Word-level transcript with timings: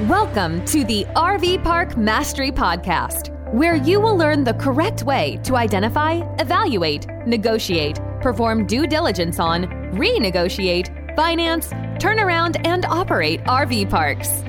Welcome 0.00 0.64
to 0.64 0.82
the 0.82 1.04
RV 1.14 1.62
Park 1.62 1.96
Mastery 1.96 2.50
Podcast, 2.50 3.30
where 3.54 3.76
you 3.76 4.00
will 4.00 4.16
learn 4.16 4.42
the 4.42 4.54
correct 4.54 5.04
way 5.04 5.38
to 5.44 5.54
identify, 5.54 6.14
evaluate, 6.40 7.06
negotiate, 7.28 8.00
perform 8.20 8.66
due 8.66 8.88
diligence 8.88 9.38
on, 9.38 9.66
renegotiate, 9.92 11.14
finance, 11.14 11.70
turn 12.00 12.18
around, 12.18 12.56
and 12.66 12.84
operate 12.86 13.40
RV 13.44 13.88
parks. 13.88 14.42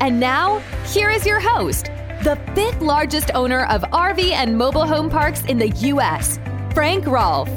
And 0.00 0.18
now, 0.18 0.60
here 0.86 1.10
is 1.10 1.26
your 1.26 1.40
host, 1.40 1.90
the 2.22 2.40
fifth 2.54 2.80
largest 2.80 3.30
owner 3.34 3.66
of 3.66 3.82
RV 3.82 4.30
and 4.32 4.56
mobile 4.56 4.86
home 4.86 5.10
parks 5.10 5.44
in 5.44 5.58
the 5.58 5.68
U.S., 5.68 6.40
Frank 6.72 7.04
Rolfe. 7.04 7.50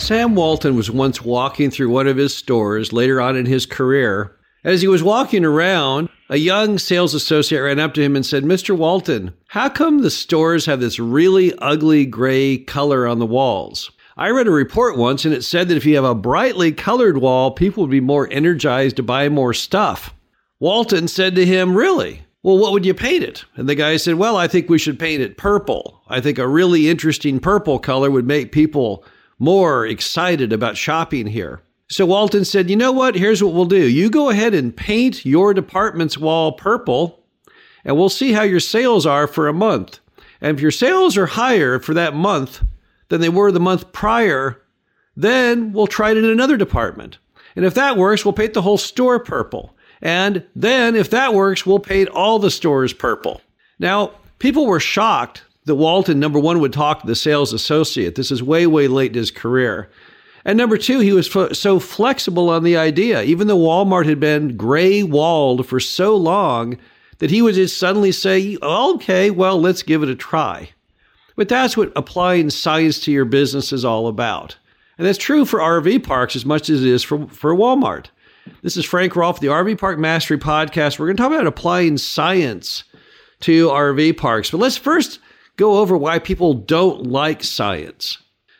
Sam 0.00 0.36
Walton 0.36 0.76
was 0.76 0.88
once 0.88 1.20
walking 1.20 1.72
through 1.72 1.90
one 1.90 2.06
of 2.06 2.16
his 2.16 2.32
stores 2.32 2.92
later 2.92 3.20
on 3.20 3.34
in 3.34 3.44
his 3.44 3.66
career. 3.66 4.37
As 4.64 4.82
he 4.82 4.88
was 4.88 5.04
walking 5.04 5.44
around, 5.44 6.08
a 6.28 6.36
young 6.36 6.78
sales 6.78 7.14
associate 7.14 7.60
ran 7.60 7.78
up 7.78 7.94
to 7.94 8.02
him 8.02 8.16
and 8.16 8.26
said, 8.26 8.42
Mr. 8.42 8.76
Walton, 8.76 9.32
how 9.48 9.68
come 9.68 10.02
the 10.02 10.10
stores 10.10 10.66
have 10.66 10.80
this 10.80 10.98
really 10.98 11.56
ugly 11.58 12.04
gray 12.04 12.58
color 12.58 13.06
on 13.06 13.20
the 13.20 13.26
walls? 13.26 13.90
I 14.16 14.30
read 14.30 14.48
a 14.48 14.50
report 14.50 14.98
once 14.98 15.24
and 15.24 15.32
it 15.32 15.44
said 15.44 15.68
that 15.68 15.76
if 15.76 15.86
you 15.86 15.94
have 15.94 16.04
a 16.04 16.14
brightly 16.14 16.72
colored 16.72 17.18
wall, 17.18 17.52
people 17.52 17.84
would 17.84 17.90
be 17.90 18.00
more 18.00 18.28
energized 18.32 18.96
to 18.96 19.02
buy 19.04 19.28
more 19.28 19.54
stuff. 19.54 20.12
Walton 20.58 21.06
said 21.06 21.36
to 21.36 21.46
him, 21.46 21.76
Really? 21.76 22.24
Well, 22.42 22.58
what 22.58 22.72
would 22.72 22.84
you 22.84 22.94
paint 22.94 23.22
it? 23.22 23.44
And 23.54 23.68
the 23.68 23.76
guy 23.76 23.96
said, 23.96 24.16
Well, 24.16 24.36
I 24.36 24.48
think 24.48 24.68
we 24.68 24.78
should 24.78 24.98
paint 24.98 25.22
it 25.22 25.36
purple. 25.36 26.02
I 26.08 26.20
think 26.20 26.38
a 26.38 26.48
really 26.48 26.88
interesting 26.88 27.38
purple 27.38 27.78
color 27.78 28.10
would 28.10 28.26
make 28.26 28.50
people 28.50 29.04
more 29.38 29.86
excited 29.86 30.52
about 30.52 30.76
shopping 30.76 31.28
here. 31.28 31.62
So 31.88 32.04
Walton 32.04 32.44
said, 32.44 32.68
You 32.68 32.76
know 32.76 32.92
what? 32.92 33.14
Here's 33.14 33.42
what 33.42 33.54
we'll 33.54 33.64
do. 33.64 33.88
You 33.88 34.10
go 34.10 34.28
ahead 34.30 34.54
and 34.54 34.76
paint 34.76 35.24
your 35.24 35.54
department's 35.54 36.18
wall 36.18 36.52
purple, 36.52 37.24
and 37.84 37.96
we'll 37.96 38.10
see 38.10 38.32
how 38.32 38.42
your 38.42 38.60
sales 38.60 39.06
are 39.06 39.26
for 39.26 39.48
a 39.48 39.54
month. 39.54 40.00
And 40.40 40.56
if 40.56 40.62
your 40.62 40.70
sales 40.70 41.16
are 41.16 41.26
higher 41.26 41.78
for 41.78 41.94
that 41.94 42.14
month 42.14 42.62
than 43.08 43.20
they 43.20 43.28
were 43.28 43.50
the 43.50 43.58
month 43.58 43.92
prior, 43.92 44.62
then 45.16 45.72
we'll 45.72 45.86
try 45.86 46.10
it 46.10 46.18
in 46.18 46.24
another 46.26 46.56
department. 46.56 47.18
And 47.56 47.64
if 47.64 47.74
that 47.74 47.96
works, 47.96 48.24
we'll 48.24 48.34
paint 48.34 48.54
the 48.54 48.62
whole 48.62 48.78
store 48.78 49.18
purple. 49.18 49.74
And 50.00 50.44
then 50.54 50.94
if 50.94 51.10
that 51.10 51.34
works, 51.34 51.66
we'll 51.66 51.80
paint 51.80 52.08
all 52.10 52.38
the 52.38 52.50
stores 52.50 52.92
purple. 52.92 53.40
Now, 53.80 54.12
people 54.38 54.66
were 54.66 54.78
shocked 54.78 55.42
that 55.64 55.74
Walton, 55.74 56.20
number 56.20 56.38
one, 56.38 56.60
would 56.60 56.72
talk 56.72 57.00
to 57.00 57.06
the 57.06 57.16
sales 57.16 57.52
associate. 57.52 58.14
This 58.14 58.30
is 58.30 58.42
way, 58.42 58.66
way 58.66 58.86
late 58.86 59.10
in 59.10 59.18
his 59.18 59.30
career. 59.30 59.90
And 60.44 60.56
number 60.56 60.78
two, 60.78 61.00
he 61.00 61.12
was 61.12 61.34
f- 61.34 61.54
so 61.54 61.78
flexible 61.78 62.48
on 62.50 62.64
the 62.64 62.76
idea. 62.76 63.22
Even 63.22 63.48
though 63.48 63.58
Walmart 63.58 64.06
had 64.06 64.20
been 64.20 64.56
gray 64.56 65.02
walled 65.02 65.66
for 65.66 65.80
so 65.80 66.16
long 66.16 66.78
that 67.18 67.30
he 67.30 67.42
would 67.42 67.54
just 67.54 67.78
suddenly 67.78 68.12
say, 68.12 68.56
okay, 68.62 69.30
well, 69.30 69.60
let's 69.60 69.82
give 69.82 70.02
it 70.02 70.08
a 70.08 70.14
try. 70.14 70.70
But 71.36 71.48
that's 71.48 71.76
what 71.76 71.92
applying 71.94 72.50
science 72.50 72.98
to 73.00 73.12
your 73.12 73.24
business 73.24 73.72
is 73.72 73.84
all 73.84 74.06
about. 74.06 74.56
And 74.96 75.06
that's 75.06 75.18
true 75.18 75.44
for 75.44 75.60
RV 75.60 76.02
parks 76.04 76.34
as 76.34 76.44
much 76.44 76.68
as 76.68 76.82
it 76.82 76.88
is 76.88 77.02
for, 77.02 77.28
for 77.28 77.54
Walmart. 77.54 78.06
This 78.62 78.76
is 78.76 78.84
Frank 78.84 79.14
Rolfe, 79.14 79.40
the 79.40 79.48
RV 79.48 79.78
Park 79.78 79.98
Mastery 79.98 80.38
Podcast. 80.38 80.98
We're 80.98 81.06
going 81.06 81.16
to 81.16 81.22
talk 81.22 81.32
about 81.32 81.46
applying 81.46 81.98
science 81.98 82.84
to 83.40 83.68
RV 83.68 84.16
parks. 84.16 84.50
But 84.50 84.58
let's 84.58 84.76
first 84.76 85.20
go 85.56 85.78
over 85.78 85.96
why 85.96 86.18
people 86.18 86.54
don't 86.54 87.04
like 87.04 87.44
science. 87.44 88.18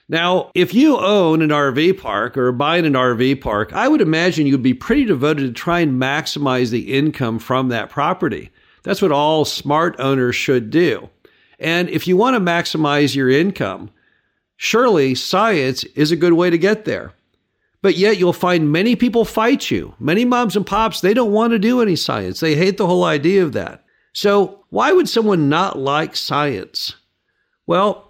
Now, 0.08 0.50
if 0.54 0.72
you 0.72 0.96
own 0.98 1.42
an 1.42 1.50
RV 1.50 2.00
park 2.00 2.38
or 2.38 2.50
buying 2.50 2.86
an 2.86 2.94
RV 2.94 3.42
park, 3.42 3.74
I 3.74 3.88
would 3.88 4.00
imagine 4.00 4.46
you'd 4.46 4.62
be 4.62 4.72
pretty 4.72 5.04
devoted 5.04 5.42
to 5.46 5.52
try 5.52 5.80
and 5.80 6.00
maximize 6.00 6.70
the 6.70 6.94
income 6.94 7.38
from 7.38 7.68
that 7.68 7.90
property. 7.90 8.50
That's 8.84 9.02
what 9.02 9.12
all 9.12 9.44
smart 9.44 9.96
owners 9.98 10.34
should 10.34 10.70
do. 10.70 11.10
And 11.58 11.90
if 11.90 12.06
you 12.06 12.16
want 12.16 12.34
to 12.34 12.40
maximize 12.40 13.14
your 13.14 13.28
income, 13.28 13.90
surely 14.56 15.14
science 15.14 15.84
is 15.84 16.10
a 16.10 16.16
good 16.16 16.32
way 16.32 16.48
to 16.48 16.56
get 16.56 16.86
there. 16.86 17.12
But 17.82 17.96
yet 17.96 18.18
you'll 18.18 18.32
find 18.32 18.72
many 18.72 18.96
people 18.96 19.24
fight 19.26 19.70
you. 19.70 19.94
Many 19.98 20.24
moms 20.24 20.56
and 20.56 20.66
pops, 20.66 21.00
they 21.00 21.14
don't 21.14 21.32
want 21.32 21.52
to 21.52 21.58
do 21.58 21.82
any 21.82 21.96
science. 21.96 22.40
They 22.40 22.54
hate 22.54 22.78
the 22.78 22.86
whole 22.86 23.04
idea 23.04 23.42
of 23.42 23.52
that. 23.52 23.84
So, 24.14 24.64
why 24.70 24.92
would 24.92 25.08
someone 25.08 25.48
not 25.48 25.78
like 25.78 26.16
science? 26.16 26.96
Well, 27.66 28.07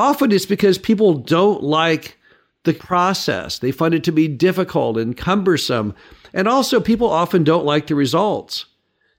often 0.00 0.32
it's 0.32 0.46
because 0.46 0.78
people 0.78 1.14
don't 1.14 1.62
like 1.62 2.16
the 2.64 2.72
process. 2.72 3.58
They 3.58 3.70
find 3.70 3.92
it 3.92 4.02
to 4.04 4.12
be 4.12 4.28
difficult 4.28 4.96
and 4.96 5.16
cumbersome. 5.16 5.94
And 6.32 6.48
also, 6.48 6.80
people 6.80 7.08
often 7.10 7.44
don't 7.44 7.66
like 7.66 7.86
the 7.86 7.94
results. 7.94 8.66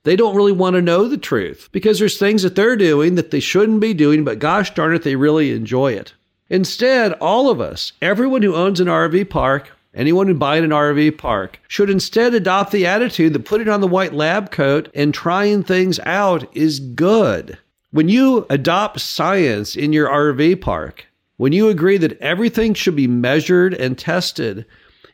They 0.04 0.16
don't 0.16 0.34
really 0.34 0.52
want 0.52 0.74
to 0.74 0.82
know 0.82 1.06
the 1.06 1.16
truth 1.16 1.68
because 1.70 1.98
there's 1.98 2.18
things 2.18 2.42
that 2.42 2.56
they're 2.56 2.76
doing 2.76 3.14
that 3.14 3.30
they 3.30 3.40
shouldn't 3.40 3.80
be 3.80 3.94
doing, 3.94 4.24
but 4.24 4.40
gosh 4.40 4.74
darn 4.74 4.94
it, 4.94 5.04
they 5.04 5.14
really 5.14 5.52
enjoy 5.52 5.92
it. 5.92 6.14
Instead, 6.50 7.12
all 7.14 7.48
of 7.48 7.60
us, 7.60 7.92
everyone 8.02 8.42
who 8.42 8.56
owns 8.56 8.80
an 8.80 8.88
RV 8.88 9.30
park, 9.30 9.70
Anyone 9.94 10.26
who 10.26 10.34
buys 10.34 10.64
an 10.64 10.70
RV 10.70 11.18
park 11.18 11.60
should 11.68 11.90
instead 11.90 12.32
adopt 12.32 12.72
the 12.72 12.86
attitude 12.86 13.34
that 13.34 13.44
putting 13.44 13.68
on 13.68 13.82
the 13.82 13.86
white 13.86 14.14
lab 14.14 14.50
coat 14.50 14.88
and 14.94 15.12
trying 15.12 15.62
things 15.62 16.00
out 16.00 16.56
is 16.56 16.80
good. 16.80 17.58
When 17.92 18.08
you 18.08 18.46
adopt 18.48 19.00
science 19.00 19.76
in 19.76 19.92
your 19.92 20.08
RV 20.08 20.62
park, 20.62 21.04
when 21.36 21.52
you 21.52 21.68
agree 21.68 21.98
that 21.98 22.18
everything 22.22 22.72
should 22.72 22.96
be 22.96 23.06
measured 23.06 23.74
and 23.74 23.98
tested, 23.98 24.64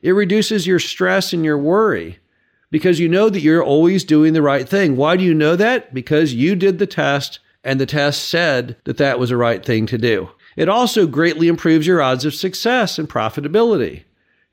it 0.00 0.12
reduces 0.12 0.64
your 0.64 0.78
stress 0.78 1.32
and 1.32 1.44
your 1.44 1.58
worry 1.58 2.20
because 2.70 3.00
you 3.00 3.08
know 3.08 3.30
that 3.30 3.40
you're 3.40 3.64
always 3.64 4.04
doing 4.04 4.32
the 4.32 4.42
right 4.42 4.68
thing. 4.68 4.94
Why 4.94 5.16
do 5.16 5.24
you 5.24 5.34
know 5.34 5.56
that? 5.56 5.92
Because 5.92 6.34
you 6.34 6.54
did 6.54 6.78
the 6.78 6.86
test 6.86 7.40
and 7.64 7.80
the 7.80 7.86
test 7.86 8.28
said 8.28 8.76
that 8.84 8.98
that 8.98 9.18
was 9.18 9.30
the 9.30 9.36
right 9.36 9.66
thing 9.66 9.86
to 9.86 9.98
do. 9.98 10.30
It 10.54 10.68
also 10.68 11.08
greatly 11.08 11.48
improves 11.48 11.84
your 11.84 12.00
odds 12.00 12.24
of 12.24 12.32
success 12.32 12.96
and 12.96 13.08
profitability. 13.08 14.04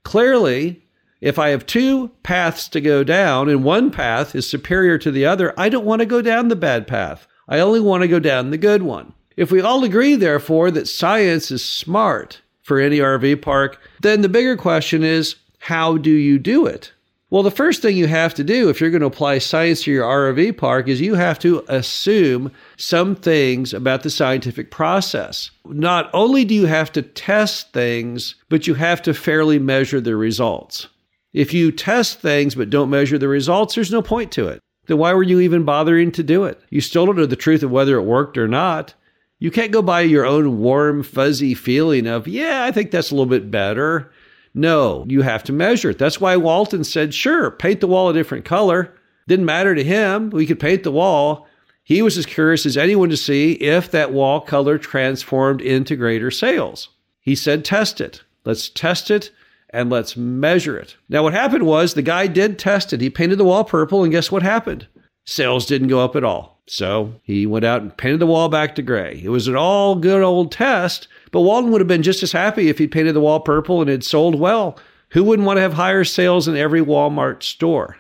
Clearly, 0.02 0.84
if 1.22 1.38
I 1.38 1.50
have 1.50 1.68
two 1.68 2.10
paths 2.24 2.68
to 2.70 2.82
go 2.82 3.04
down 3.04 3.50
and 3.50 3.64
one 3.64 3.92
path 3.92 4.34
is 4.34 4.50
superior 4.50 4.98
to 4.98 5.12
the 5.12 5.28
other, 5.28 5.54
I 5.60 5.70
don't 5.70 5.86
want 5.86 6.00
to 6.00 6.08
go 6.08 6.24
down 6.24 6.48
the 6.48 6.56
bad 6.56 6.88
path. 6.88 7.28
I 7.48 7.60
only 7.60 7.80
want 7.80 8.02
to 8.02 8.08
go 8.08 8.20
down 8.20 8.52
the 8.52 8.58
good 8.58 8.82
one. 8.82 9.14
If 9.38 9.52
we 9.52 9.62
all 9.62 9.84
agree, 9.84 10.16
therefore, 10.16 10.72
that 10.72 10.88
science 10.88 11.52
is 11.52 11.64
smart 11.64 12.42
for 12.62 12.80
any 12.80 13.00
RV 13.00 13.42
park, 13.42 13.80
then 14.02 14.22
the 14.22 14.30
bigger 14.30 14.56
question 14.56 15.04
is 15.04 15.36
how 15.60 15.98
do 15.98 16.12
you 16.12 16.40
do 16.40 16.66
it? 16.66 16.92
Well, 17.32 17.44
the 17.44 17.52
first 17.52 17.82
thing 17.82 17.98
you 17.98 18.08
have 18.08 18.34
to 18.36 18.44
do 18.44 18.70
if 18.70 18.80
you're 18.80 18.92
going 18.92 19.02
to 19.02 19.08
apply 19.08 19.40
science 19.40 19.84
to 19.84 19.92
your 19.92 20.06
RV 20.06 20.58
park 20.58 20.88
is 20.88 21.02
you 21.02 21.16
have 21.16 21.40
to 21.40 21.66
assume 21.68 22.52
some 22.78 23.16
things 23.16 23.74
about 23.74 24.04
the 24.04 24.10
scientific 24.10 24.72
process. 24.72 25.50
Not 25.66 26.10
only 26.14 26.46
do 26.46 26.54
you 26.54 26.68
have 26.68 26.92
to 26.94 27.02
test 27.02 27.74
things, 27.74 28.36
but 28.48 28.68
you 28.68 28.76
have 28.76 29.02
to 29.02 29.14
fairly 29.14 29.60
measure 29.60 30.00
the 30.00 30.16
results. 30.16 30.88
If 31.34 31.54
you 31.54 31.72
test 31.72 32.22
things 32.22 32.56
but 32.56 32.70
don't 32.70 32.90
measure 32.90 33.18
the 33.18 33.28
results, 33.28 33.76
there's 33.76 33.92
no 33.92 34.02
point 34.02 34.32
to 34.34 34.48
it. 34.48 34.62
Then 34.88 34.98
why 34.98 35.14
were 35.14 35.24
you 35.24 35.40
even 35.40 35.66
bothering 35.66 36.12
to 36.14 36.24
do 36.24 36.44
it? 36.46 36.62
You 36.70 36.82
still 36.82 37.06
don't 37.06 37.18
know 37.18 37.26
the 37.26 37.36
truth 37.36 37.64
of 37.64 37.72
whether 37.72 37.98
it 37.98 38.04
worked 38.04 38.38
or 38.38 38.48
not. 38.48 38.94
You 39.40 39.52
can't 39.52 39.72
go 39.72 39.82
by 39.82 40.02
your 40.02 40.26
own 40.26 40.60
warm, 40.60 41.04
fuzzy 41.04 41.54
feeling 41.54 42.08
of, 42.08 42.28
yeah, 42.28 42.64
I 42.64 42.72
think 42.72 42.92
that's 42.92 43.12
a 43.12 43.16
little 43.16 43.26
bit 43.26 43.52
better. 43.52 44.12
No, 44.54 45.06
you 45.10 45.22
have 45.22 45.44
to 45.44 45.54
measure 45.54 45.90
it. 45.90 45.98
That's 45.98 46.22
why 46.22 46.38
Walton 46.38 46.86
said, 46.86 47.14
sure, 47.14 47.52
paint 47.52 47.82
the 47.82 47.88
wall 47.88 48.10
a 48.10 48.14
different 48.14 48.46
color. 48.46 48.96
Didn't 49.28 49.46
matter 49.46 49.76
to 49.76 49.84
him. 49.84 50.30
We 50.30 50.46
could 50.46 50.60
paint 50.60 50.84
the 50.84 50.92
wall. 50.92 51.48
He 51.84 52.02
was 52.02 52.18
as 52.18 52.26
curious 52.26 52.66
as 52.66 52.78
anyone 52.78 53.10
to 53.10 53.18
see 53.18 53.54
if 53.54 53.92
that 53.92 54.14
wall 54.14 54.40
color 54.40 54.78
transformed 54.78 55.62
into 55.62 55.96
greater 55.96 56.32
sales. 56.32 56.90
He 57.20 57.36
said, 57.36 57.66
test 57.66 58.00
it. 58.00 58.24
Let's 58.46 58.70
test 58.70 59.12
it 59.12 59.32
and 59.72 59.90
let's 59.90 60.16
measure 60.16 60.78
it. 60.78 60.96
Now, 61.10 61.24
what 61.24 61.34
happened 61.34 61.66
was 61.66 61.94
the 61.94 62.02
guy 62.02 62.28
did 62.28 62.58
test 62.58 62.94
it. 62.94 63.02
He 63.02 63.10
painted 63.10 63.38
the 63.38 63.46
wall 63.46 63.64
purple, 63.64 64.04
and 64.04 64.12
guess 64.12 64.32
what 64.32 64.44
happened? 64.44 64.88
Sales 65.26 65.66
didn't 65.66 65.88
go 65.88 66.00
up 66.00 66.16
at 66.16 66.24
all. 66.24 66.56
So 66.68 67.14
he 67.24 67.46
went 67.46 67.66
out 67.66 67.82
and 67.82 67.96
painted 67.96 68.20
the 68.20 68.28
wall 68.28 68.50
back 68.50 68.76
to 68.76 68.82
gray. 68.82 69.22
It 69.24 69.30
was 69.30 69.48
an 69.48 69.56
all 69.56 69.96
good 69.96 70.24
old 70.24 70.52
test, 70.52 71.08
but 71.32 71.42
Walton 71.42 71.72
would 71.72 71.82
have 71.82 71.88
been 71.88 72.04
just 72.04 72.24
as 72.24 72.32
happy 72.32 72.70
if 72.70 72.78
he 72.78 72.88
painted 72.88 73.14
the 73.14 73.22
wall 73.22 73.40
purple 73.40 73.82
and 73.82 73.90
it 73.90 74.04
sold 74.04 74.40
well. 74.40 74.80
Who 75.10 75.24
wouldn't 75.24 75.46
want 75.46 75.58
to 75.58 75.62
have 75.62 75.74
higher 75.74 76.04
sales 76.04 76.48
in 76.48 76.58
every 76.58 76.82
Walmart 76.82 77.44
store? 77.44 77.98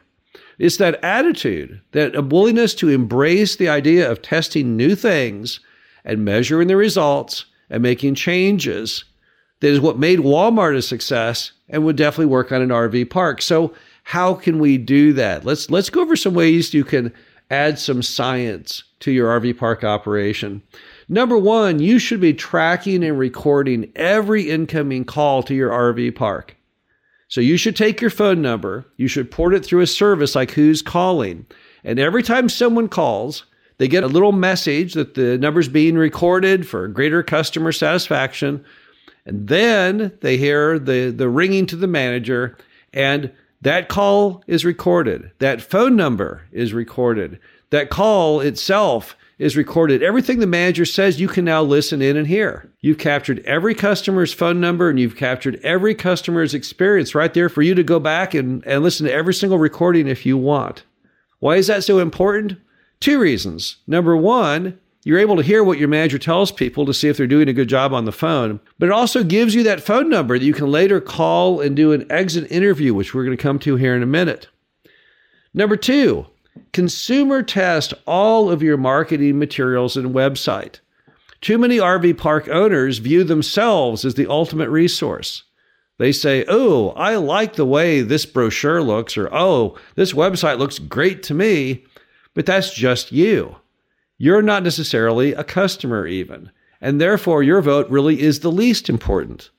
It's 0.58 0.78
that 0.78 1.04
attitude, 1.04 1.82
that 1.92 2.30
willingness 2.30 2.74
to 2.76 2.90
embrace 2.90 3.56
the 3.56 3.70
idea 3.70 4.10
of 4.10 4.22
testing 4.22 4.76
new 4.76 4.96
things 4.96 5.60
and 6.04 6.26
measuring 6.26 6.68
the 6.68 6.78
results 6.78 7.46
and 7.70 7.84
making 7.84 8.16
changes 8.16 9.04
that 9.60 9.68
is 9.68 9.80
what 9.80 10.00
made 10.00 10.20
Walmart 10.20 10.76
a 10.76 10.82
success 10.82 11.52
and 11.70 11.84
would 11.84 11.96
definitely 11.96 12.28
work 12.28 12.52
on 12.52 12.62
an 12.62 12.70
RV 12.70 13.10
park. 13.10 13.42
So 13.42 13.74
how 14.04 14.34
can 14.34 14.60
we 14.60 14.78
do 14.78 15.14
that? 15.14 15.46
Let's 15.46 15.70
let's 15.70 15.90
go 15.90 16.02
over 16.02 16.16
some 16.16 16.34
ways 16.34 16.74
you 16.74 16.84
can 16.84 17.14
add 17.50 17.80
some 17.80 18.02
science 18.02 18.84
to 19.00 19.12
your 19.12 19.40
RV 19.40 19.58
park 19.58 19.84
operation. 19.84 20.62
Number 21.08 21.38
one, 21.38 21.80
you 21.80 22.00
should 22.00 22.20
be 22.20 22.34
tracking 22.34 23.04
and 23.04 23.20
recording 23.20 23.92
every 23.96 24.50
incoming 24.50 25.06
call 25.06 25.44
to 25.44 25.54
your 25.54 25.70
RV 25.70 26.16
park. 26.16 26.56
So 27.28 27.42
you 27.42 27.58
should 27.58 27.76
take 27.76 28.02
your 28.02 28.10
phone 28.10 28.42
number, 28.42 28.86
you 28.98 29.08
should 29.08 29.32
port 29.32 29.54
it 29.54 29.66
through 29.66 29.82
a 29.82 29.88
service 29.88 30.36
like 30.36 30.52
Who's 30.52 30.82
Calling. 30.82 31.46
And 31.84 32.00
every 32.00 32.24
time 32.24 32.50
someone 32.50 32.88
calls, 32.88 33.46
they 33.78 33.88
get 33.88 34.04
a 34.04 34.08
little 34.08 34.32
message 34.32 34.94
that 34.94 35.16
the 35.16 35.38
number's 35.38 35.68
being 35.68 35.96
recorded 35.96 36.68
for 36.68 36.88
greater 36.88 37.22
customer 37.24 37.72
satisfaction. 37.72 38.64
And 39.26 39.48
then 39.48 40.18
they 40.22 40.38
hear 40.38 40.78
the, 40.78 41.10
the 41.12 41.30
ringing 41.30 41.66
to 41.68 41.76
the 41.76 41.88
manager, 41.88 42.58
and 42.94 43.32
that 43.62 43.90
call 43.90 44.44
is 44.48 44.64
recorded. 44.64 45.32
That 45.40 45.62
phone 45.62 45.96
number 45.96 46.44
is 46.52 46.74
recorded. 46.74 47.40
That 47.72 47.90
call 47.90 48.40
itself 48.40 49.16
is 49.38 49.58
recorded. 49.58 50.02
Everything 50.02 50.40
the 50.40 50.48
manager 50.48 50.86
says, 50.86 51.20
you 51.20 51.28
can 51.28 51.44
now 51.44 51.62
listen 51.62 52.02
in 52.02 52.16
and 52.16 52.28
hear. 52.28 52.72
You've 52.80 53.00
captured 53.00 53.40
every 53.46 53.76
customer's 53.76 54.34
phone 54.34 54.62
number 54.62 54.90
and 54.90 55.00
you've 55.00 55.18
captured 55.18 55.60
every 55.64 55.96
customer's 55.96 56.54
experience 56.54 57.16
right 57.16 57.34
there 57.34 57.50
for 57.50 57.62
you 57.62 57.76
to 57.76 57.84
go 57.84 58.00
back 58.00 58.34
and, 58.34 58.66
and 58.66 58.84
listen 58.84 59.06
to 59.08 59.14
every 59.14 59.34
single 59.34 59.58
recording 59.58 60.08
if 60.08 60.26
you 60.26 60.38
want. 60.38 60.84
Why 61.40 61.58
is 61.58 61.68
that 61.68 61.84
so 61.84 62.00
important? 62.00 62.58
Two 63.02 63.20
reasons. 63.20 63.78
Number 63.88 64.16
one, 64.16 64.80
you're 65.06 65.20
able 65.20 65.36
to 65.36 65.44
hear 65.44 65.64
what 65.64 65.78
your 65.78 65.88
manager 65.88 66.18
tells 66.18 66.52
people 66.52 66.84
to 66.88 66.94
see 66.94 67.08
if 67.08 67.16
they're 67.16 67.28
doing 67.28 67.48
a 67.48 67.54
good 67.54 67.70
job 67.70 67.94
on 67.94 68.06
the 68.06 68.12
phone, 68.12 68.60
but 68.80 68.88
it 68.88 68.92
also 68.92 69.24
gives 69.24 69.54
you 69.54 69.62
that 69.64 69.80
phone 69.80 70.10
number 70.10 70.38
that 70.38 70.44
you 70.44 70.54
can 70.54 70.70
later 70.70 71.00
call 71.00 71.62
and 71.62 71.76
do 71.76 71.92
an 71.94 72.12
exit 72.12 72.52
interview, 72.52 72.92
which 72.92 73.14
we're 73.14 73.24
going 73.24 73.38
to 73.38 73.42
come 73.42 73.60
to 73.60 73.76
here 73.76 73.96
in 73.96 74.02
a 74.02 74.08
minute. 74.08 74.48
Number 75.54 75.78
two, 75.78 76.26
consumer 76.74 77.44
test 77.44 77.94
all 78.08 78.50
of 78.50 78.64
your 78.64 78.78
marketing 78.78 79.38
materials 79.38 79.96
and 79.96 80.14
website. 80.14 80.80
Too 81.40 81.60
many 81.60 81.78
RV 81.78 82.18
park 82.18 82.50
owners 82.50 82.98
view 82.98 83.24
themselves 83.24 84.06
as 84.06 84.16
the 84.16 84.28
ultimate 84.28 84.70
resource. 84.70 85.44
They 86.00 86.12
say, 86.12 86.46
Oh, 86.48 86.90
I 86.90 87.18
like 87.18 87.54
the 87.54 87.66
way 87.66 88.02
this 88.02 88.26
brochure 88.26 88.82
looks, 88.82 89.18
or 89.18 89.30
Oh, 89.32 89.78
this 89.94 90.14
website 90.14 90.58
looks 90.58 90.80
great 90.80 91.22
to 91.24 91.36
me. 91.36 91.86
But 92.34 92.48
that's 92.48 92.74
just 92.74 93.12
you. 93.12 93.58
You're 94.18 94.42
not 94.42 94.64
necessarily 94.64 95.34
a 95.34 95.44
customer, 95.44 96.08
even. 96.08 96.52
And 96.82 97.02
therefore, 97.02 97.44
your 97.44 97.62
vote 97.62 97.90
really 97.90 98.22
is 98.22 98.40
the 98.40 98.52
least 98.52 98.90
important. 98.90 99.50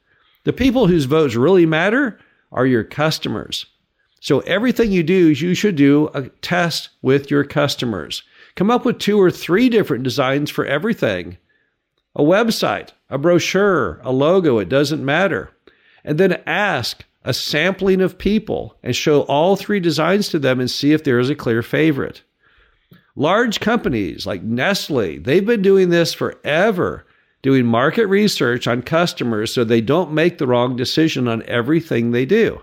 The 0.44 0.52
people 0.52 0.86
whose 0.86 1.04
votes 1.04 1.34
really 1.34 1.66
matter 1.66 2.18
are 2.52 2.66
your 2.66 2.84
customers. 2.84 3.66
So, 4.20 4.40
everything 4.40 4.92
you 4.92 5.02
do, 5.02 5.28
you 5.30 5.54
should 5.54 5.76
do 5.76 6.08
a 6.14 6.28
test 6.40 6.88
with 7.02 7.30
your 7.30 7.44
customers. 7.44 8.22
Come 8.54 8.70
up 8.70 8.84
with 8.84 8.98
two 8.98 9.20
or 9.20 9.30
three 9.30 9.68
different 9.68 10.04
designs 10.04 10.50
for 10.50 10.64
everything 10.64 11.36
a 12.14 12.22
website, 12.22 12.90
a 13.10 13.18
brochure, 13.18 14.00
a 14.02 14.10
logo, 14.10 14.58
it 14.58 14.70
doesn't 14.70 15.04
matter. 15.04 15.50
And 16.02 16.18
then 16.18 16.42
ask 16.46 17.04
a 17.24 17.34
sampling 17.34 18.00
of 18.00 18.16
people 18.16 18.74
and 18.82 18.96
show 18.96 19.22
all 19.22 19.54
three 19.54 19.80
designs 19.80 20.28
to 20.30 20.38
them 20.38 20.58
and 20.58 20.70
see 20.70 20.92
if 20.92 21.04
there 21.04 21.18
is 21.18 21.28
a 21.28 21.34
clear 21.34 21.62
favorite. 21.62 22.22
Large 23.18 23.60
companies 23.60 24.26
like 24.26 24.42
Nestle, 24.42 25.16
they've 25.18 25.44
been 25.44 25.62
doing 25.62 25.88
this 25.88 26.12
forever, 26.12 27.06
doing 27.40 27.64
market 27.64 28.06
research 28.08 28.66
on 28.66 28.82
customers 28.82 29.54
so 29.54 29.64
they 29.64 29.80
don't 29.80 30.12
make 30.12 30.36
the 30.36 30.46
wrong 30.46 30.76
decision 30.76 31.26
on 31.26 31.42
everything 31.44 32.10
they 32.10 32.26
do. 32.26 32.60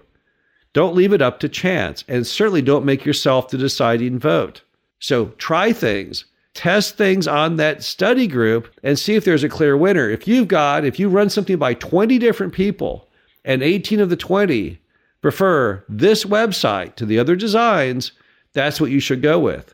Don't 0.71 0.95
leave 0.95 1.11
it 1.11 1.23
up 1.23 1.39
to 1.39 1.49
chance, 1.49 2.03
and 2.07 2.25
certainly 2.25 2.61
don't 2.61 2.85
make 2.85 3.03
yourself 3.03 3.49
the 3.49 3.57
deciding 3.57 4.19
vote. 4.19 4.61
So 4.99 5.27
try 5.39 5.73
things, 5.73 6.25
test 6.53 6.97
things 6.97 7.27
on 7.27 7.55
that 7.55 7.81
study 7.81 8.27
group, 8.27 8.67
and 8.83 8.97
see 8.97 9.15
if 9.15 9.25
there's 9.25 9.43
a 9.43 9.49
clear 9.49 9.75
winner. 9.75 10.07
If 10.07 10.27
you've 10.27 10.47
got, 10.47 10.85
if 10.85 10.99
you 10.99 11.09
run 11.09 11.31
something 11.31 11.57
by 11.57 11.73
20 11.73 12.19
different 12.19 12.53
people, 12.53 13.09
and 13.43 13.63
18 13.63 13.99
of 13.99 14.11
the 14.11 14.15
20 14.15 14.79
prefer 15.19 15.83
this 15.89 16.25
website 16.25 16.93
to 16.95 17.07
the 17.07 17.17
other 17.17 17.35
designs, 17.35 18.11
that's 18.53 18.79
what 18.79 18.91
you 18.91 18.99
should 18.99 19.23
go 19.23 19.39
with 19.39 19.73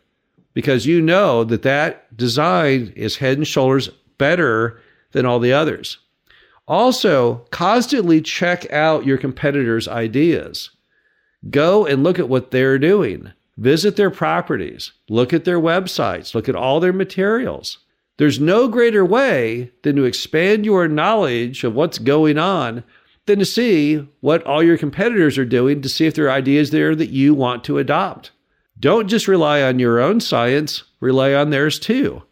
because 0.60 0.86
you 0.86 1.02
know 1.02 1.46
that 1.46 1.62
that 1.62 2.18
design 2.18 2.92
is 2.94 3.16
head 3.16 3.38
and 3.38 3.48
shoulders 3.48 3.88
better 4.18 4.78
than 5.14 5.26
all 5.26 5.40
the 5.40 5.54
others. 5.54 6.00
Also, 6.68 7.46
constantly 7.50 8.20
check 8.20 8.70
out 8.74 9.06
your 9.06 9.18
competitors' 9.18 9.88
ideas. 9.88 10.72
Go 11.50 11.86
and 11.86 12.04
look 12.04 12.20
at 12.20 12.28
what 12.28 12.52
they're 12.52 12.78
doing. 12.78 13.32
Visit 13.56 13.96
their 13.96 14.10
properties, 14.10 14.92
look 15.08 15.32
at 15.32 15.46
their 15.46 15.62
websites, 15.62 16.36
look 16.36 16.50
at 16.50 16.58
all 16.58 16.82
their 16.82 16.92
materials. 16.92 17.78
There's 18.18 18.42
no 18.42 18.68
greater 18.68 19.06
way 19.06 19.72
than 19.84 19.96
to 19.96 20.04
expand 20.04 20.66
your 20.66 20.90
knowledge 20.90 21.64
of 21.64 21.74
what's 21.74 22.00
going 22.00 22.38
on 22.38 22.84
than 23.28 23.40
to 23.40 23.46
see 23.46 24.06
what 24.20 24.46
all 24.46 24.62
your 24.62 24.78
competitors 24.78 25.38
are 25.38 25.46
doing 25.46 25.82
to 25.82 25.88
see 25.88 26.06
if 26.06 26.16
there 26.16 26.26
are 26.26 26.32
ideas 26.32 26.72
there 26.72 26.96
that 26.96 27.12
you 27.12 27.34
want 27.34 27.64
to 27.64 27.78
adopt. 27.78 28.32
Don't 28.80 29.08
just 29.08 29.28
rely 29.28 29.62
on 29.62 29.80
your 29.80 30.00
own 30.00 30.20
science, 30.20 30.84
rely 31.00 31.34
on 31.34 31.50
theirs 31.50 31.80
too. 31.80 32.24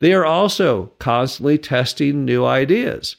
They 0.00 0.12
are 0.12 0.24
also 0.24 0.92
constantly 0.98 1.58
testing 1.58 2.24
new 2.24 2.44
ideas. 2.44 3.16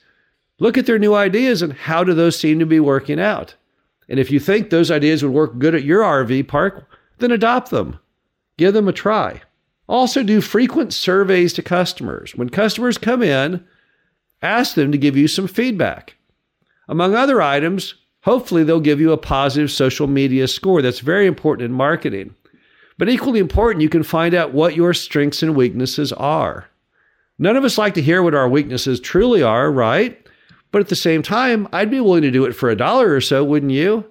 Look 0.60 0.78
at 0.78 0.86
their 0.86 1.00
new 1.00 1.14
ideas 1.14 1.62
and 1.62 1.74
how 1.74 2.04
do 2.04 2.14
those 2.14 2.40
seem 2.40 2.60
to 2.60 2.66
be 2.66 2.80
working 2.80 3.20
out? 3.20 3.56
And 4.08 4.20
if 4.20 4.32
you 4.32 4.40
think 4.40 4.70
those 4.70 4.92
ideas 4.92 5.24
would 5.24 5.34
work 5.34 5.60
good 5.60 5.76
at 5.76 5.84
your 5.84 6.04
RV 6.04 6.48
park, 6.48 6.88
then 7.20 7.32
adopt 7.32 7.70
them. 7.70 8.00
Give 8.58 8.74
them 8.74 8.88
a 8.88 8.94
try. 8.94 9.42
Also, 9.88 10.24
do 10.24 10.40
frequent 10.40 10.94
surveys 10.94 11.54
to 11.54 11.62
customers. 11.62 12.36
When 12.36 12.50
customers 12.50 12.98
come 12.98 13.24
in, 13.24 13.66
ask 14.42 14.76
them 14.76 14.92
to 14.92 14.98
give 14.98 15.18
you 15.18 15.28
some 15.28 15.48
feedback. 15.48 16.16
Among 16.88 17.16
other 17.16 17.42
items, 17.42 17.96
hopefully 18.22 18.64
they'll 18.64 18.80
give 18.80 19.00
you 19.00 19.12
a 19.12 19.18
positive 19.18 19.72
social 19.72 20.08
media 20.08 20.48
score. 20.48 20.82
That's 20.82 21.00
very 21.00 21.28
important 21.28 21.66
in 21.66 21.72
marketing. 21.72 22.36
But 23.00 23.08
equally 23.08 23.40
important, 23.40 23.82
you 23.82 23.88
can 23.88 24.04
find 24.04 24.36
out 24.36 24.54
what 24.54 24.76
your 24.76 24.94
strengths 24.94 25.42
and 25.42 25.56
weaknesses 25.56 26.12
are. 26.12 26.70
None 27.40 27.56
of 27.56 27.64
us 27.64 27.78
like 27.78 27.94
to 27.94 28.02
hear 28.02 28.22
what 28.22 28.36
our 28.36 28.50
weaknesses 28.50 29.00
truly 29.00 29.42
are, 29.42 29.72
right? 29.72 30.28
But 30.72 30.82
at 30.82 30.90
the 30.90 30.98
same 30.98 31.24
time, 31.24 31.66
I'd 31.72 31.90
be 31.90 32.02
willing 32.02 32.24
to 32.24 32.30
do 32.30 32.44
it 32.44 32.52
for 32.52 32.70
a 32.70 32.76
dollar 32.76 33.16
or 33.16 33.22
so, 33.22 33.42
wouldn't 33.42 33.72
you? 33.72 34.04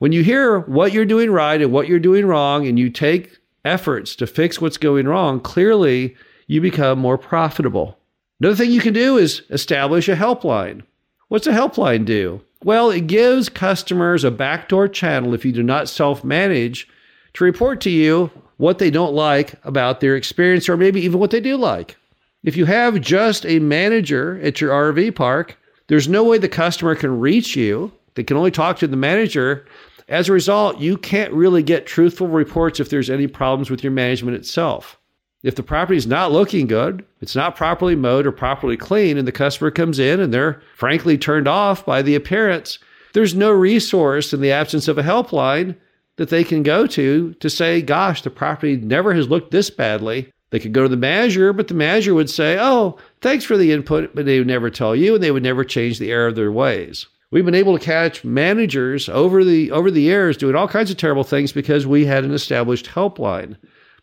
When 0.00 0.10
you 0.10 0.24
hear 0.24 0.58
what 0.58 0.92
you're 0.92 1.04
doing 1.04 1.30
right 1.30 1.62
and 1.62 1.70
what 1.70 1.86
you're 1.86 2.00
doing 2.00 2.26
wrong, 2.26 2.66
and 2.66 2.80
you 2.80 2.90
take 2.90 3.38
efforts 3.64 4.16
to 4.16 4.26
fix 4.26 4.60
what's 4.60 4.76
going 4.76 5.06
wrong, 5.06 5.38
clearly 5.38 6.16
you 6.48 6.60
become 6.60 6.98
more 6.98 7.16
profitable. 7.16 7.96
Another 8.40 8.56
thing 8.56 8.72
you 8.72 8.80
can 8.80 8.92
do 8.92 9.18
is 9.18 9.42
establish 9.50 10.08
a 10.08 10.16
helpline. 10.16 10.82
What's 11.28 11.46
a 11.46 11.52
helpline 11.52 12.04
do? 12.04 12.42
Well, 12.64 12.90
it 12.90 13.06
gives 13.06 13.48
customers 13.48 14.24
a 14.24 14.32
backdoor 14.32 14.88
channel 14.88 15.32
if 15.32 15.44
you 15.44 15.52
do 15.52 15.62
not 15.62 15.88
self 15.88 16.24
manage 16.24 16.88
to 17.34 17.44
report 17.44 17.80
to 17.82 17.90
you 17.90 18.30
what 18.56 18.78
they 18.78 18.90
don't 18.90 19.14
like 19.14 19.54
about 19.64 20.00
their 20.00 20.16
experience 20.16 20.68
or 20.68 20.76
maybe 20.76 21.00
even 21.00 21.18
what 21.18 21.30
they 21.30 21.40
do 21.40 21.56
like. 21.56 21.96
If 22.44 22.56
you 22.56 22.64
have 22.66 23.00
just 23.00 23.46
a 23.46 23.58
manager 23.58 24.40
at 24.42 24.60
your 24.60 24.70
RV 24.70 25.14
park, 25.14 25.56
there's 25.86 26.08
no 26.08 26.24
way 26.24 26.38
the 26.38 26.48
customer 26.48 26.94
can 26.94 27.20
reach 27.20 27.56
you. 27.56 27.92
They 28.14 28.24
can 28.24 28.36
only 28.36 28.50
talk 28.50 28.78
to 28.78 28.86
the 28.86 28.96
manager. 28.96 29.66
As 30.08 30.28
a 30.28 30.32
result, 30.32 30.78
you 30.78 30.96
can't 30.96 31.32
really 31.32 31.62
get 31.62 31.86
truthful 31.86 32.28
reports 32.28 32.80
if 32.80 32.90
there's 32.90 33.10
any 33.10 33.26
problems 33.26 33.70
with 33.70 33.82
your 33.82 33.92
management 33.92 34.36
itself. 34.36 34.98
If 35.42 35.56
the 35.56 35.62
property 35.62 35.96
is 35.96 36.06
not 36.06 36.30
looking 36.30 36.66
good, 36.66 37.04
it's 37.20 37.34
not 37.34 37.56
properly 37.56 37.96
mowed 37.96 38.26
or 38.26 38.32
properly 38.32 38.76
cleaned, 38.76 39.18
and 39.18 39.26
the 39.26 39.32
customer 39.32 39.70
comes 39.70 39.98
in 39.98 40.20
and 40.20 40.32
they're 40.32 40.62
frankly 40.76 41.18
turned 41.18 41.48
off 41.48 41.84
by 41.84 42.00
the 42.02 42.14
appearance, 42.14 42.78
there's 43.12 43.34
no 43.34 43.50
resource 43.50 44.32
in 44.32 44.40
the 44.40 44.52
absence 44.52 44.88
of 44.88 44.98
a 44.98 45.02
helpline 45.02 45.76
that 46.22 46.28
they 46.28 46.44
can 46.44 46.62
go 46.62 46.86
to 46.86 47.34
to 47.34 47.50
say, 47.50 47.82
gosh, 47.82 48.22
the 48.22 48.30
property 48.30 48.76
never 48.76 49.12
has 49.12 49.28
looked 49.28 49.50
this 49.50 49.70
badly. 49.70 50.32
They 50.50 50.60
could 50.60 50.72
go 50.72 50.84
to 50.84 50.88
the 50.88 50.96
manager, 50.96 51.52
but 51.52 51.66
the 51.66 51.74
manager 51.74 52.14
would 52.14 52.30
say, 52.30 52.58
oh, 52.60 52.96
thanks 53.20 53.44
for 53.44 53.56
the 53.56 53.72
input, 53.72 54.14
but 54.14 54.24
they 54.24 54.38
would 54.38 54.46
never 54.46 54.70
tell 54.70 54.94
you 54.94 55.16
and 55.16 55.24
they 55.24 55.32
would 55.32 55.42
never 55.42 55.64
change 55.64 55.98
the 55.98 56.12
error 56.12 56.28
of 56.28 56.36
their 56.36 56.52
ways. 56.52 57.08
We've 57.32 57.44
been 57.44 57.56
able 57.56 57.76
to 57.76 57.84
catch 57.84 58.22
managers 58.22 59.08
over 59.08 59.42
the 59.42 59.72
over 59.72 59.90
the 59.90 60.02
years 60.02 60.36
doing 60.36 60.54
all 60.54 60.68
kinds 60.68 60.92
of 60.92 60.96
terrible 60.96 61.24
things 61.24 61.50
because 61.50 61.88
we 61.88 62.04
had 62.06 62.22
an 62.22 62.34
established 62.34 62.86
helpline. 62.86 63.56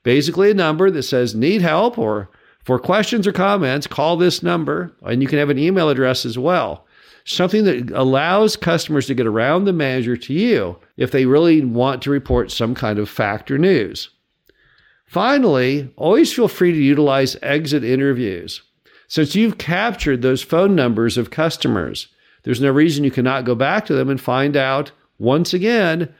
Basically 0.03 0.51
a 0.51 0.53
number 0.53 0.91
that 0.91 1.03
says 1.03 1.33
need 1.33 1.61
help 1.61 1.97
or 1.97 2.29
for 2.65 2.79
questions 2.79 3.27
or 3.27 3.31
comments, 3.31 3.87
call 3.87 4.17
this 4.17 4.43
number, 4.43 4.93
and 5.03 5.21
you 5.21 5.29
can 5.29 5.39
have 5.39 5.49
an 5.49 5.57
email 5.57 5.89
address 5.89 6.25
as 6.25 6.37
well 6.37 6.85
something 7.29 7.63
that 7.63 7.91
allows 7.91 8.55
customers 8.55 9.05
to 9.07 9.13
get 9.13 9.27
around 9.27 9.65
the 9.65 9.73
manager 9.73 10.17
to 10.17 10.33
you 10.33 10.77
if 10.97 11.11
they 11.11 11.25
really 11.25 11.63
want 11.63 12.01
to 12.01 12.09
report 12.09 12.51
some 12.51 12.73
kind 12.73 12.97
of 12.97 13.09
fact 13.09 13.51
or 13.51 13.57
news. 13.57 14.09
Finally, 15.05 15.91
always 15.95 16.33
feel 16.33 16.47
free 16.47 16.71
to 16.71 16.77
utilize 16.77 17.37
exit 17.41 17.83
interviews. 17.83 18.61
Since 19.07 19.35
you've 19.35 19.57
captured 19.57 20.21
those 20.21 20.43
phone 20.43 20.75
numbers 20.75 21.17
of 21.17 21.31
customers, 21.31 22.07
there's 22.43 22.61
no 22.61 22.71
reason 22.71 23.03
you 23.03 23.11
cannot 23.11 23.45
go 23.45 23.55
back 23.55 23.85
to 23.85 23.93
them 23.93 24.09
and 24.09 24.19
find 24.19 24.55
out 24.55 24.91
once 25.17 25.53
again 25.53 26.13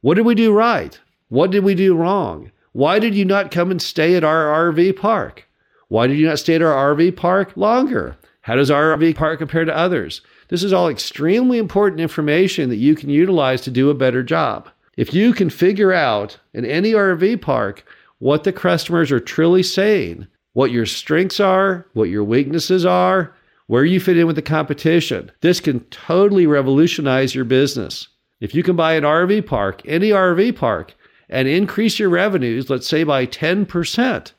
what 0.00 0.14
did 0.14 0.24
we 0.24 0.34
do 0.34 0.52
right? 0.52 0.98
What 1.28 1.50
did 1.50 1.62
we 1.62 1.74
do 1.74 1.94
wrong? 1.94 2.50
Why 2.72 2.98
did 2.98 3.14
you 3.14 3.24
not 3.24 3.50
come 3.50 3.70
and 3.70 3.82
stay 3.82 4.14
at 4.14 4.24
our 4.24 4.72
RV 4.72 4.96
park? 4.96 5.46
Why 5.88 6.06
did 6.06 6.18
you 6.18 6.26
not 6.26 6.38
stay 6.38 6.54
at 6.54 6.62
our 6.62 6.94
RV 6.94 7.16
park 7.16 7.56
longer? 7.56 8.16
How 8.42 8.56
does 8.56 8.70
our 8.70 8.96
RV 8.96 9.16
park 9.16 9.38
compare 9.38 9.64
to 9.64 9.76
others? 9.76 10.22
This 10.50 10.64
is 10.64 10.72
all 10.72 10.88
extremely 10.88 11.58
important 11.58 12.00
information 12.00 12.70
that 12.70 12.76
you 12.76 12.96
can 12.96 13.08
utilize 13.08 13.60
to 13.62 13.70
do 13.70 13.88
a 13.88 13.94
better 13.94 14.24
job. 14.24 14.68
If 14.96 15.14
you 15.14 15.32
can 15.32 15.48
figure 15.48 15.92
out 15.92 16.38
in 16.52 16.64
any 16.64 16.90
RV 16.90 17.40
park 17.40 17.84
what 18.18 18.42
the 18.42 18.52
customers 18.52 19.12
are 19.12 19.20
truly 19.20 19.62
saying, 19.62 20.26
what 20.52 20.72
your 20.72 20.86
strengths 20.86 21.38
are, 21.38 21.86
what 21.92 22.08
your 22.08 22.24
weaknesses 22.24 22.84
are, 22.84 23.32
where 23.68 23.84
you 23.84 24.00
fit 24.00 24.16
in 24.16 24.26
with 24.26 24.34
the 24.34 24.42
competition, 24.42 25.30
this 25.40 25.60
can 25.60 25.80
totally 25.90 26.48
revolutionize 26.48 27.32
your 27.32 27.44
business. 27.44 28.08
If 28.40 28.52
you 28.52 28.64
can 28.64 28.74
buy 28.74 28.94
an 28.94 29.04
RV 29.04 29.46
park, 29.46 29.82
any 29.84 30.10
RV 30.10 30.56
park, 30.56 30.96
and 31.28 31.46
increase 31.46 32.00
your 32.00 32.08
revenues, 32.08 32.68
let's 32.68 32.88
say 32.88 33.04
by 33.04 33.24
10%, 33.24 34.32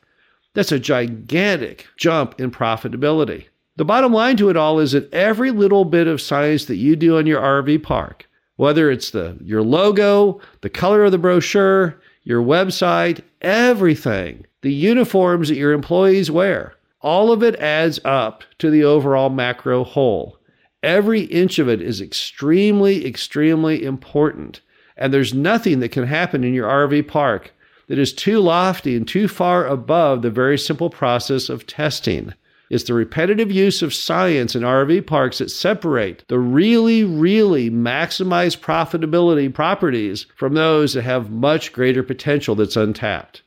that's 0.54 0.74
a 0.74 0.80
gigantic 0.80 1.88
jump 1.96 2.38
in 2.38 2.52
profitability. 2.52 3.46
The 3.78 3.86
bottom 3.86 4.12
line 4.12 4.38
to 4.38 4.50
it 4.50 4.58
all 4.58 4.80
is 4.80 4.92
that 4.92 5.12
every 5.14 5.52
little 5.52 5.86
bit 5.86 6.08
of 6.08 6.22
science 6.22 6.66
that 6.66 6.76
you 6.76 6.96
do 6.96 7.18
in 7.18 7.26
your 7.26 7.42
RV 7.42 7.84
park, 7.84 8.30
whether 8.58 8.92
it's 8.92 9.12
the 9.12 9.38
your 9.42 9.62
logo, 9.62 10.42
the 10.62 10.70
color 10.70 11.06
of 11.06 11.12
the 11.12 11.18
brochure, 11.18 12.00
your 12.24 12.42
website, 12.42 13.22
everything, 13.42 14.46
the 14.62 14.74
uniforms 14.74 15.50
that 15.50 15.56
your 15.56 15.72
employees 15.72 16.30
wear, 16.30 16.76
all 17.02 17.32
of 17.32 17.42
it 17.42 17.56
adds 17.56 18.00
up 18.04 18.44
to 18.60 18.70
the 18.70 18.84
overall 18.84 19.30
macro 19.30 19.84
whole. 19.84 20.38
Every 20.84 21.22
inch 21.22 21.58
of 21.60 21.70
it 21.70 21.82
is 21.82 22.02
extremely, 22.02 23.06
extremely 23.06 23.84
important. 23.84 24.62
And 24.98 25.14
there's 25.14 25.34
nothing 25.34 25.80
that 25.80 25.90
can 25.90 26.06
happen 26.06 26.44
in 26.44 26.54
your 26.54 26.70
RV 26.70 27.08
park 27.08 27.54
that 27.88 28.00
is 28.00 28.14
too 28.14 28.40
lofty 28.40 28.96
and 28.96 29.08
too 29.08 29.28
far 29.28 29.66
above 29.66 30.22
the 30.22 30.30
very 30.30 30.58
simple 30.58 30.90
process 30.90 31.50
of 31.50 31.66
testing. 31.66 32.34
It's 32.72 32.86
the 32.86 32.94
repetitive 32.94 33.52
use 33.52 33.82
of 33.82 33.94
science 33.94 34.56
in 34.56 34.64
RV 34.64 35.06
parks 35.06 35.40
that 35.40 35.52
separate 35.52 36.24
the 36.30 36.40
really, 36.40 37.04
really 37.04 37.70
maximized 37.70 38.62
profitability 38.62 39.54
properties 39.54 40.26
from 40.38 40.54
those 40.54 40.94
that 40.94 41.02
have 41.02 41.30
much 41.30 41.74
greater 41.74 42.02
potential 42.02 42.56
that's 42.56 42.78
untapped. 42.78 43.42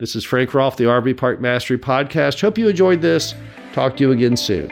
This 0.00 0.16
is 0.16 0.24
Frank 0.24 0.52
Rolfe, 0.54 0.76
the 0.76 0.84
RV 0.84 1.16
Park 1.16 1.40
Mastery 1.40 1.78
Podcast. 1.78 2.40
Hope 2.40 2.58
you 2.58 2.66
enjoyed 2.66 3.00
this. 3.00 3.32
Talk 3.74 3.96
to 3.98 4.02
you 4.02 4.10
again 4.10 4.36
soon. 4.36 4.70